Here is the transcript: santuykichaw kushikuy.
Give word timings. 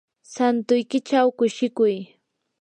santuykichaw 0.33 1.27
kushikuy. 1.37 1.95